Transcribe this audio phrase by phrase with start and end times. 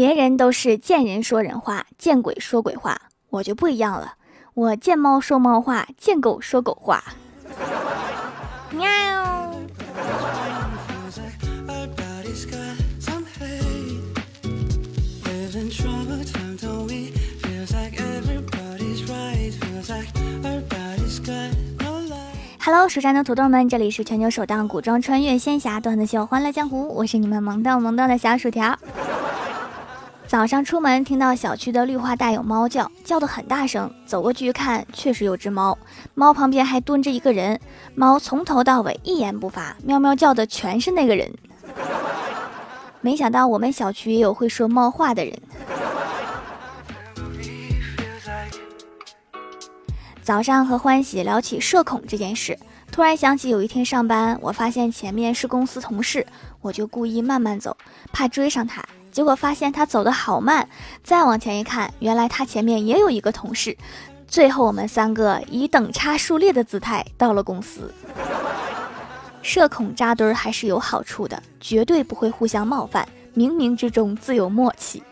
[0.00, 4.14] 别人都是见人说人话，见鬼说鬼话，我就不一样了，
[4.54, 7.04] 我见猫说猫话，见狗说狗话。
[8.70, 8.88] 喵。
[22.64, 28.78] Hello，蜀山的土豆们，这里是全球首档古装穿越仙侠段子秀《欢乐江湖》，我是你们萌逗萌逗的小薯条。
[30.30, 35.76] 早上出门听到小区的绿化带有猫叫，叫得很大声，走过去一看，确实有只猫，
[36.14, 37.58] 猫旁边还蹲着一个人，
[37.96, 41.28] 猫从头到尾一言不发，喵喵叫的全是那个人。
[43.00, 45.36] 没想到我们小区也有会说猫话的人。
[50.22, 52.56] 早上和欢喜聊起社恐这件事，
[52.92, 56.24] 突然想起有一天上班，我发现前面是公司同事，
[56.60, 57.76] 我就故意慢慢走，
[58.12, 58.80] 怕追上他。
[59.10, 60.68] 结果发现他走得好慢，
[61.02, 63.76] 再往前一看，原来他前面也有一个同事。
[64.26, 67.92] 最后我们三个以等差数列的姿态到了公司。
[69.42, 75.02] 社恐扎堆还是有好处的，绝对不会互相冒犯，冥冥之中自有默契。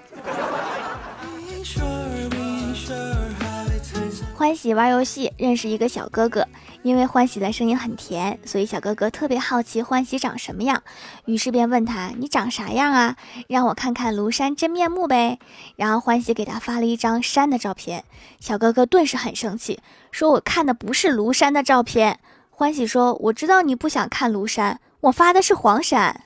[4.38, 6.46] 欢喜玩游戏认识一个小哥哥，
[6.84, 10.80] 因为欢喜的声音很甜，所以小哥哥特别好奇欢喜长什么样，
[11.24, 13.16] 于是便问他：“你长啥样啊？
[13.48, 15.40] 让我看看庐山真面目呗。”
[15.74, 18.04] 然后欢喜给他发了一张山的照片，
[18.38, 19.80] 小哥哥顿时很生气，
[20.12, 26.20] 说：“我看的不是庐山的照片。”欢喜说：“我知道你不想看庐山，我发的是黄山。”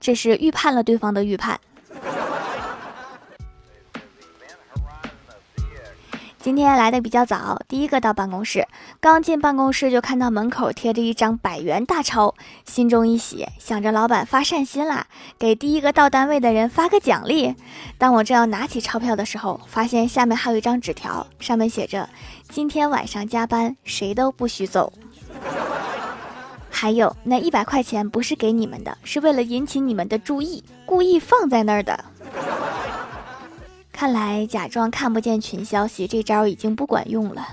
[0.00, 1.60] 这是预判了对方的预判。
[6.42, 8.66] 今天来的比较早，第一个到办公室，
[8.98, 12.34] 刚进办公室就看到门口贴着一张百元大钞，
[12.66, 15.06] 心中一喜，想着老板发善心啦，
[15.38, 17.54] 给第一个到单位的人发个奖励。
[17.96, 22.08] 当我正要拿起钞票的时候，发现下面还有一张纸条，上面写着
[22.50, 24.92] ：“今天晚上加班，谁都不许走。”
[26.68, 32.04] 还有那一百块钱不是给你们的，是为了引起你们的注意，故意放在那儿的。
[34.02, 37.46] 看来假装看不见群消息这招已经不管用了。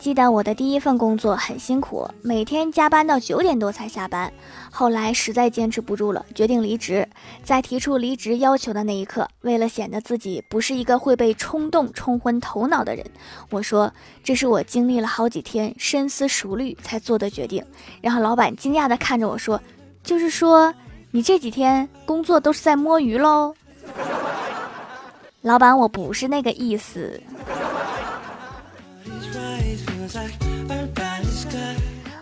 [0.00, 4.32] 记得我的第一份工作很辛苦，每天加班到九点多才下班。
[4.72, 7.08] 后来实在坚持不住了，决定离职。
[7.44, 13.06] 在提出离职要求的那一刻，为了显得自己不是一个会被冲动冲昏头脑的人，
[13.50, 13.92] 我说
[14.24, 17.64] 这是我经历了好几天深思熟虑才做的决定。
[18.00, 19.62] 然后老板惊讶地看着我说
[20.02, 20.74] ：“就是说。”
[21.14, 23.54] 你这几天工作都是在摸鱼喽，
[25.42, 27.22] 老板，我不是那个意思。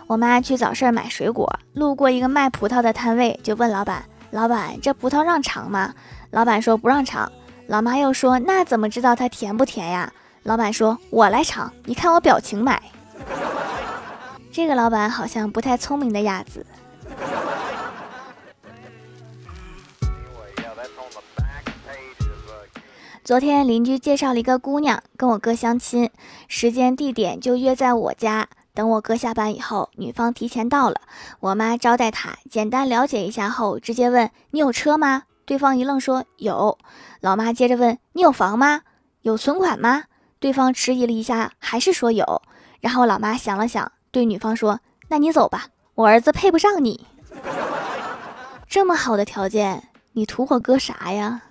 [0.07, 5.93] 我妈去早市买水果，路过一个卖葡萄的摊位，就问老板：“老板，这葡萄让尝吗？”
[6.29, 7.31] 老板说：“不让尝。”
[7.67, 10.11] 老妈又说：“那怎么知道它甜不甜呀？”
[10.43, 12.83] 老板说：“我来尝，你看我表情买。
[14.51, 16.65] ”这个老板好像不太聪明的样子。
[23.23, 26.09] 昨天邻居介绍了一个姑娘跟我哥相亲，
[26.47, 28.47] 时间地点就约在我家。
[28.73, 31.01] 等我哥下班以后，女方提前到了，
[31.39, 36.79] 我妈招待他，简单了解一下后，直接问：“你有车吗？”对方一愣，说：“有。”
[37.21, 38.81] 老妈接着问：“你有房吗？
[39.21, 40.05] 有存款吗？”
[40.39, 42.41] 对方迟疑了一下，还是说有。
[42.79, 44.79] 然后老妈想了想，对女方说
[45.09, 47.05] ：“那你走吧，我儿子配不上你。
[48.67, 51.43] 这么好的条件，你图我哥啥呀？”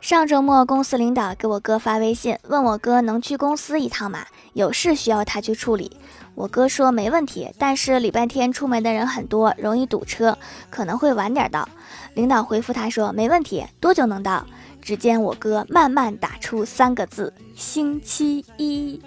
[0.00, 4.24] 上周末，公司领导给我哥发微信，问我哥能去公司一趟吗？
[4.54, 5.96] 有事需要他去处理。
[6.34, 10.38] 我哥说没问题，但是礼拜天出门的人很多，容易堵车，
[10.70, 11.68] 可能会晚点到。
[12.14, 14.46] 领导回复他说没问题，多久能到？
[14.80, 19.02] 只见我哥慢慢打出三个字：星期一。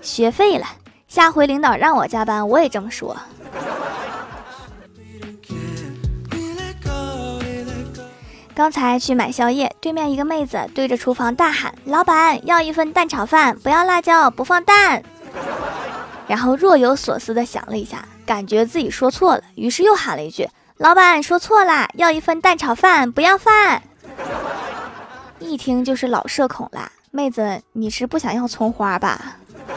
[0.00, 0.66] 学废了，
[1.06, 3.16] 下回领导让我加班，我也这么说。
[8.56, 15.02] 刚才去买宵夜，对面一个妹子对着厨房大喊：“老板，要一份蛋炒饭，不要辣椒，不放蛋。”
[16.26, 20.48] 然后若有所思的想了一下，感觉自己说错了，于是又喊了一句
[20.78, 23.82] ：“老板，说错了，要一份蛋炒饭，不要饭。”
[25.38, 29.36] 一听就是老社恐啦，妹子，你是不想要葱花吧？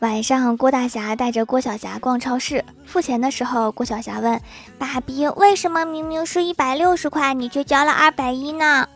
[0.00, 2.62] 晚上，郭大侠带着郭小霞逛超市，
[2.94, 4.40] 付钱的时候，郭小霞问
[4.78, 8.88] ：“爸比，为什么明明是一百六十块，你却交了二百一呢？”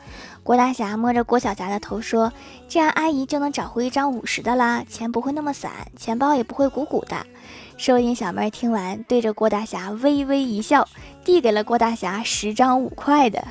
[0.45, 2.33] 郭大侠摸着郭小霞的头说
[2.71, 7.27] ：“这样阿姨就能找回一张五十的啦，钱不会那么散，钱包也不会鼓鼓的。”
[7.77, 10.87] 收银小妹听完，对着郭大侠微微一笑，
[11.25, 13.45] 递给了郭大侠十张五块的。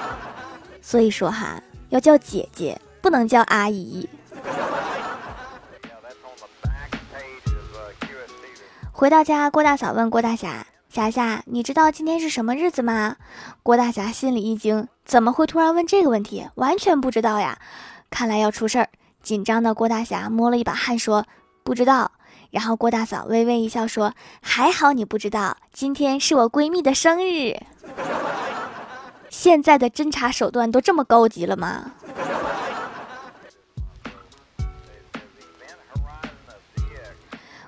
[0.82, 4.06] 所以说哈，要叫姐姐，不能叫阿姨。
[8.98, 10.66] 回到家，郭大嫂问郭大侠。
[10.88, 13.16] 霞霞，你知道今天是什么日子吗？
[13.62, 16.48] 郭大侠心里一惊，怎么会突然问这个问题？
[16.54, 17.58] 完全不知道呀！
[18.08, 18.88] 看来要出事儿。
[19.22, 21.26] 紧张的郭大侠摸了一把汗，说
[21.62, 22.10] ：“不知道。”
[22.50, 27.54] 然后郭大嫂微微一笑，说：“还好你不知道，今天是我闺蜜的生日。”
[29.28, 31.92] 现在的侦查手段都这么高级了吗？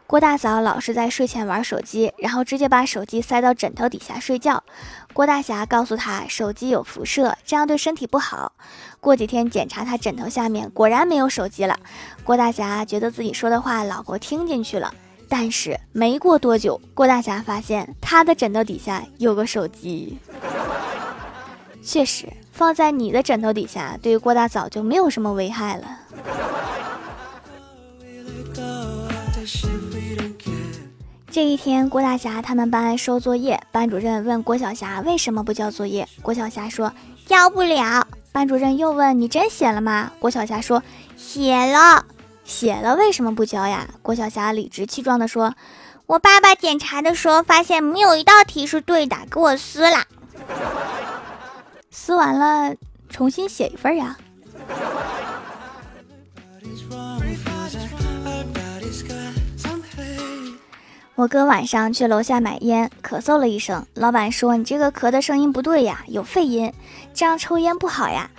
[0.08, 4.64] 郭大嫂老是在睡前玩手机，然后直接把手机塞到枕头底下睡觉。
[5.12, 8.52] 郭大侠告诉他，手机有辐射，这样对身体不好。
[9.00, 11.78] 过几天检查他枕头下面，果然没有手机了。
[12.24, 14.94] 郭大侠觉得自己说的话老婆听进去了，
[15.28, 20.18] 但是没过多久，郭大侠发现他的枕头底下有个手机。
[21.82, 25.86] 确实，放在你的枕头底下，对郭大嫂就没有什么危害了。
[31.30, 36.08] 这一天，郭大侠他们班收作业，班主任问郭晓霞为什么不交作业。
[36.22, 36.90] 郭晓霞说
[37.26, 38.06] 交不了。
[38.32, 40.10] 班主任又问你真写了吗？
[40.18, 40.82] 郭晓霞说
[41.16, 42.06] 写了。
[42.44, 43.86] 写了为什么不交呀？
[44.00, 45.54] 郭晓霞理直气壮地说，
[46.06, 50.06] 我爸爸检查的时候发现没有一道题是对的，给我撕了。
[51.90, 52.74] 撕完了
[53.10, 54.16] 重新写一份呀。
[61.18, 63.84] 我哥晚上去楼下买烟，咳嗽了一声。
[63.94, 66.72] 老板说：“你这个咳的声音不对呀，有肺音，
[67.12, 68.30] 这样抽烟不好呀。”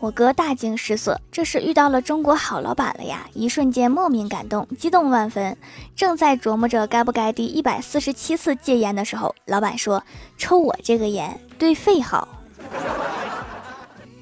[0.00, 3.26] 我哥大惊失色，这是遇到了中国好老板了呀！
[3.34, 5.54] 一瞬间莫名感动，激动万分。
[5.94, 10.02] 正在琢磨着该不该第一百四十七次戒烟的时候，老板说
[10.38, 12.26] ：“抽我这个烟对肺好。”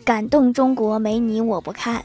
[0.05, 2.05] 感动中国没你我不看。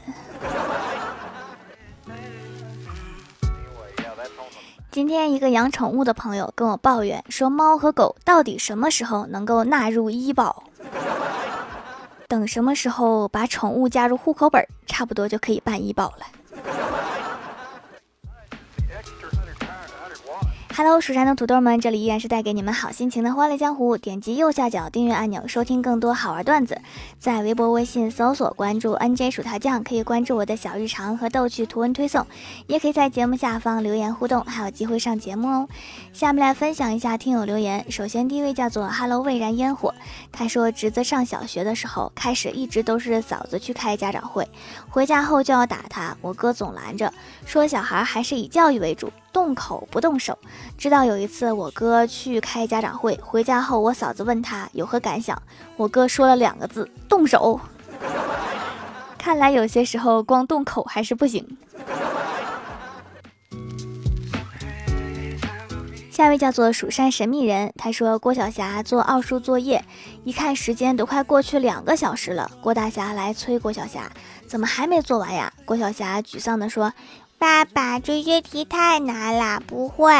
[4.96, 10.62] 今天一个养宠物的朋友跟我抱怨说，猫和狗到底什么时候能够纳入医保？
[12.26, 16.24] 等什么时候把宠物加入户口本，差不多就可以办医保了。
[20.78, 23.96] Hello，蜀山的土豆们，这里依然是带给你们好心情的欢乐江湖。
[23.96, 26.78] 点击右下角订阅按钮，收听更多好玩段子。
[27.18, 32.26] 在微博、微信搜索关注 NJ 薯条酱，可以关注我的小日常和逗趣图文推送，
[32.66, 35.66] 也可以在节目下方留言互动，还有机会上节目哦。
[36.12, 37.90] 下面来分享一下听友留言。
[37.90, 39.94] 首先第一位叫做 Hello 蔚然烟火，
[40.30, 44.46] 他说侄子上小学的时候，开始一直都是嫂子去开家长会，
[44.90, 47.10] 回家后就要打他，我哥总拦着，
[47.46, 49.10] 说小孩还是以教育为主。
[49.32, 50.38] 动口不动手，
[50.78, 55.40] 知道有一次我哥去开家长会，回家后我嫂子问他有何感想，
[55.76, 57.58] 我哥说了两个字：动手。
[59.18, 61.56] 看来有些时候光动口还是不行。
[66.10, 69.84] 下一位叫做蜀山神秘人，他说郭晓霞做奥数作业，
[70.24, 74.10] 一看时间都快过去两个小时了，郭大侠来催郭晓霞，
[74.46, 75.52] 怎么还没做完呀？
[75.64, 76.92] 郭晓霞沮丧地说。
[77.38, 80.12] 爸爸，这些题太难了，不会。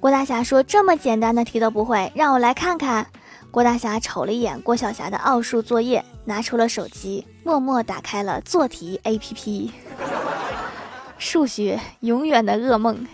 [0.00, 3.06] 郭大侠说：“这么简单的题都不会，让我来看看。”
[3.50, 9.70] 郭大侠瞅了一眼郭晓霞的奥数作业，拿出了手机，默默打开了做题 APP。
[11.18, 13.06] 数学永远的噩梦。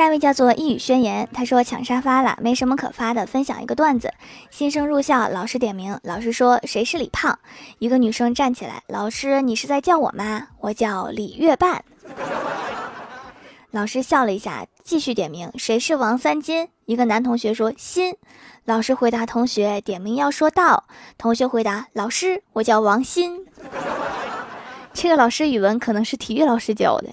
[0.00, 4.10] 下一位叫做一语宣言，他说抢沙发了，没什么可发的，分享一个段子。
[4.50, 7.38] 新生入校，老师点名，老师说谁是李胖？
[7.80, 10.48] 一个女生站起来，老师你是在叫我吗？
[10.60, 11.84] 我叫李月半。
[13.72, 16.70] 老师笑了一下，继续点名，谁是王三金？
[16.86, 18.16] 一个男同学说新。
[18.64, 20.84] 老师回答同学点名要说到，
[21.18, 23.44] 同学回答老师我叫王鑫。
[24.94, 27.10] 这个老师语文可能是体育老师教的。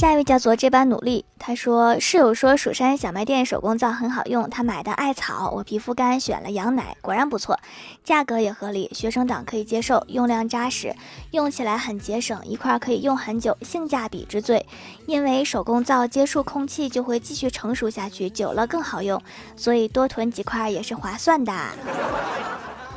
[0.00, 7.58] 下一位叫做这般努力，他说室友说蜀山小卖店手工皂很好用，他买的艾草，我皮肤干选了羊奶，果然不错，
[8.02, 10.96] 价格也合理，学生党可以接受，用量扎实，
[11.32, 14.64] 用起来很节省，一块可以用很久，性价比之最。
[15.04, 19.22] 因为手工皂接触空气就会继续成熟下去，久了更好用，
[19.54, 21.52] 所以多囤几块也是划算的，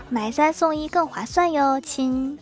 [0.07, 2.39] 买三送一更划算哟，亲。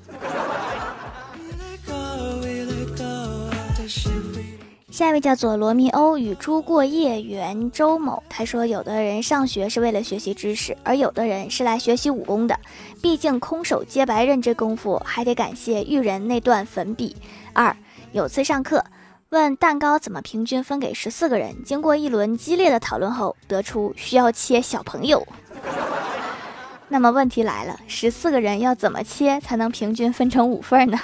[5.01, 12.55] 下一位叫做罗密欧与猪过夜原周某，他说：“有的人上学是为了学习知识，而有的人是来学习武功的。
[13.01, 17.15] 毕竟空手接白刃这功夫，还得感谢育人那段粉笔。”
[17.53, 17.75] 二，
[18.11, 18.85] 有次上课
[19.29, 25.27] 问蛋糕怎么平均分给十四个人，经过一轮激烈的讨论后，得出需要切小朋友。
[26.89, 30.99] 那么问题来了，十四个人要怎么切才能平均分成五份呢？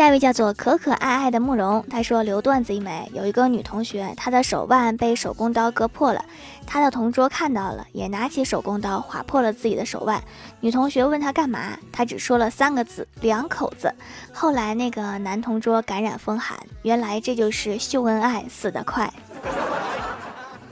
[0.00, 3.06] 下一位叫做可可爱爱的慕容，他说留段子一枚。
[3.12, 6.24] 有一个女同学，她的手腕被手工刀割破了，
[6.66, 10.24] 她的同桌看到了，也拿起手工刀划破了自己的手腕。
[10.60, 13.94] 女同学问他干嘛，他只说了三个字：两口子。
[14.32, 19.12] 后来那个男同桌感染风寒，原来这就是秀恩爱死得快。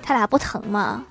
[0.03, 1.05] 他俩不疼吗？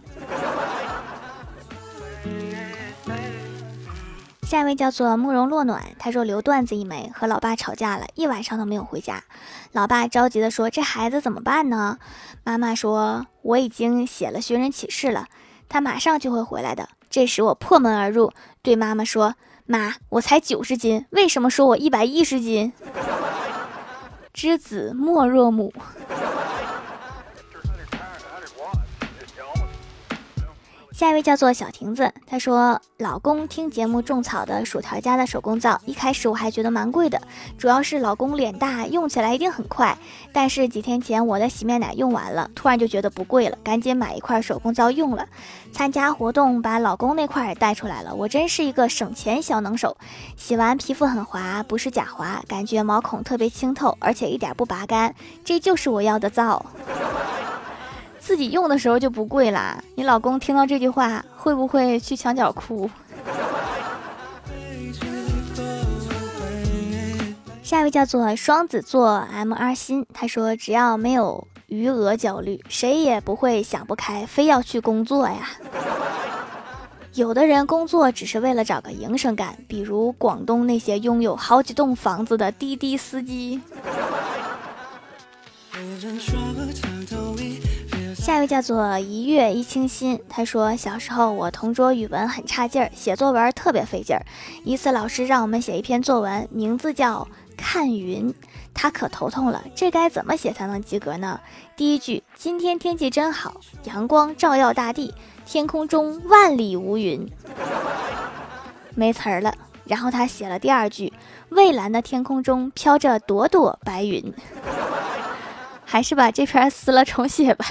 [4.48, 9.26] 下一位叫做慕容落暖，他说留段子一枚，和老爸吵架了一晚上都没有回家，
[9.74, 11.98] 老爸着急的说这孩子怎么办呢？
[12.46, 15.26] 妈妈说我已经写了寻人启事了，
[15.68, 16.88] 他马上就会回来的。
[17.10, 19.36] 这时我破门而入，对妈妈说
[19.66, 22.72] 妈，我才九十斤，为什么说我一百一十斤？
[24.34, 25.74] 知子莫若母。
[30.98, 37.22] 下一位叫做小亭子，他说：“老公听节目种草的薯条家的手工皂，一开始我还觉得蛮贵的，
[37.56, 39.96] 主要是老公脸大，用起来一定很快。
[40.34, 45.28] 但是几天前我的洗面奶用完了，突然就觉得不贵了，赶紧买一块手工皂用了。
[45.72, 49.96] 参加活动把老公那块也带出来了，我真是一个省钱小能手。
[50.36, 55.14] 洗完皮肤很滑，不是假滑，感觉毛孔特别清透，而且一点不拔干，
[55.46, 56.66] 这就是我要的皂。”
[58.28, 59.82] 自己用的时候就不贵啦。
[59.96, 62.90] 你老公听到这句话会不会去墙角哭？
[67.64, 75.48] 下一位叫做双子座 M R 心，他说只要没有余额焦虑，谁也不会想不开，非要去工作呀。
[77.16, 83.62] 有的人工作只是为了找个营生干，比如广东那些拥有好几栋房子的滴滴司机。
[88.28, 94.26] 下一位叫做一月一清新，他说小时候我同桌语文很差劲儿，写作文特别费劲儿。
[94.66, 98.30] 一次老师让我们写一篇作文，名字叫《看云》，
[98.74, 101.40] 他可头痛了，这该怎么写才能及格呢？
[101.78, 105.16] 第一句，今天天气真好，阳光照耀大地，
[105.46, 107.32] 天空中万里无云，
[108.94, 109.56] 没词儿了。
[109.86, 111.14] 然后他写了第二句，
[111.48, 114.34] 蔚蓝的天空中飘着朵朵白云，
[115.86, 117.66] 还是把这篇撕了重写吧。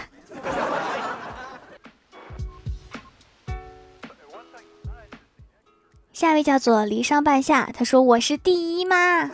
[6.16, 9.30] 下一位叫做离殇半夏，他说：“我是第一吗？”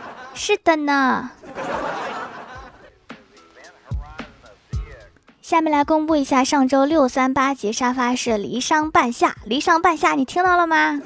[0.32, 1.30] 是的呢。
[5.42, 11.02] 下面来公布一下上周六三八节沙发是离殇半夏，离殇半夏，你听到了吗？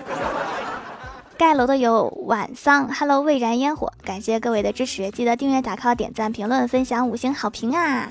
[1.38, 8.10] 盖楼的有晚桑，Hello，蔚然烟火，感谢各位的支持，记得订阅、打 call、点赞、评论、分享、五星好评啊！